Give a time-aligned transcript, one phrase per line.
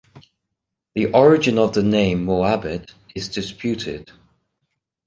[0.95, 4.11] The origin of the name "Moabit" is disputed.